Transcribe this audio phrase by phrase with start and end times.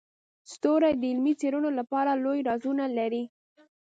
[0.53, 3.23] ستوري د علمي څیړنو لپاره لوی رازونه لري.